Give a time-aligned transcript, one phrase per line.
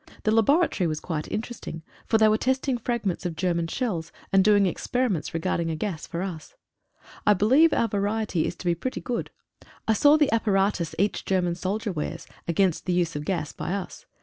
[0.23, 4.65] The laboratory was quite interesting, for they were testing fragments of German shells, and doing
[4.65, 6.55] experiments re a gas for us.
[7.27, 9.29] I believe our variety is to be pretty good.
[9.87, 14.07] I saw the apparatus each German soldier wears, against the use of gas by us.